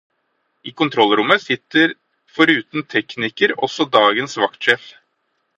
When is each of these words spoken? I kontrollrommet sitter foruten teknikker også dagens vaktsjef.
I 0.61 0.71
kontrollrommet 0.73 1.41
sitter 1.49 1.93
foruten 2.37 2.85
teknikker 2.97 3.55
også 3.69 3.89
dagens 4.01 4.37
vaktsjef. 4.47 4.93